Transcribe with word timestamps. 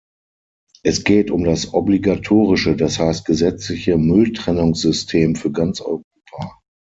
Es 0.81 1.03
geht 1.03 1.29
um 1.29 1.43
das 1.43 1.75
obligatorische 1.75 2.75
das 2.75 2.97
heißt 2.97 3.23
gesetzliche 3.23 3.99
Mülltrennungssystem 3.99 5.35
für 5.35 5.51
ganz 5.51 5.79
Europa. 5.79 6.59